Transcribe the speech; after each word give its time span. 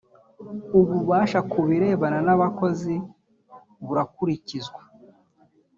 ububasha 0.79 1.39
ku 1.49 1.59
birebana 1.67 2.19
n 2.25 2.29
‘abakozi 2.35 2.93
burakurikizwa. 3.85 4.81